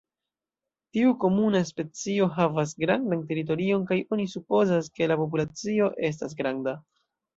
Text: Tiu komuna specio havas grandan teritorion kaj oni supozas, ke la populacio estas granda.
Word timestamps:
Tiu 0.95 1.11
komuna 1.23 1.61
specio 1.69 2.27
havas 2.37 2.73
grandan 2.85 3.21
teritorion 3.33 3.85
kaj 3.93 3.99
oni 4.17 4.27
supozas, 4.33 4.91
ke 4.97 5.11
la 5.13 5.19
populacio 5.21 5.91
estas 6.11 6.35
granda. 6.41 6.75